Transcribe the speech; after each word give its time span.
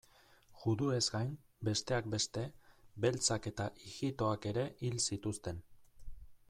Juduez 0.61 1.01
gain, 1.15 1.35
besteak 1.69 2.09
beste, 2.15 2.45
beltzak 3.05 3.47
eta 3.53 3.69
ijitoak 3.91 4.53
ere 4.55 4.69
hil 4.83 5.01
zituzten. 5.09 5.63